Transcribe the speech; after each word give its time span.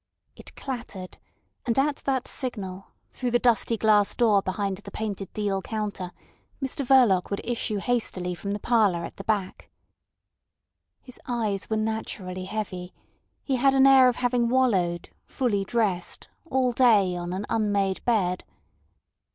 It 0.35 0.55
clattered; 0.55 1.19
and 1.67 1.77
at 1.77 1.97
that 1.97 2.27
signal, 2.27 2.87
through 3.11 3.29
the 3.29 3.37
dusty 3.37 3.77
glass 3.77 4.15
door 4.15 4.41
behind 4.41 4.77
the 4.79 4.89
painted 4.89 5.31
deal 5.31 5.61
counter, 5.61 6.11
Mr 6.59 6.83
Verloc 6.83 7.29
would 7.29 7.41
issue 7.43 7.77
hastily 7.77 8.33
from 8.33 8.53
the 8.53 8.59
parlour 8.59 9.05
at 9.05 9.17
the 9.17 9.23
back. 9.23 9.69
His 11.03 11.19
eyes 11.27 11.69
were 11.69 11.77
naturally 11.77 12.45
heavy; 12.45 12.95
he 13.43 13.57
had 13.57 13.75
an 13.75 13.85
air 13.85 14.09
of 14.09 14.15
having 14.15 14.49
wallowed, 14.49 15.09
fully 15.27 15.63
dressed, 15.63 16.29
all 16.49 16.71
day 16.71 17.15
on 17.15 17.31
an 17.31 17.45
unmade 17.47 18.03
bed. 18.03 18.43